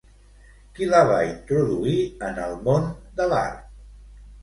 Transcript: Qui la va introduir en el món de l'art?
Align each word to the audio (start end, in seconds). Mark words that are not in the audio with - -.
Qui 0.77 0.87
la 0.93 1.01
va 1.09 1.19
introduir 1.27 1.95
en 2.31 2.43
el 2.49 2.59
món 2.67 2.91
de 3.21 3.33
l'art? 3.37 3.73